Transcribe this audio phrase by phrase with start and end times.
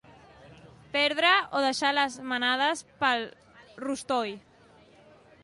[0.95, 3.27] Perdre o deixar les manades pel
[3.85, 4.35] rostoll.